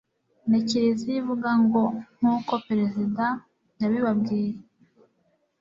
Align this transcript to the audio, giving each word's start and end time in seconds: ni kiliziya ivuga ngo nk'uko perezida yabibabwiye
ni 0.49 0.59
kiliziya 0.67 1.17
ivuga 1.21 1.49
ngo 1.63 1.83
nk'uko 2.17 2.53
perezida 2.67 3.25
yabibabwiye 3.81 4.51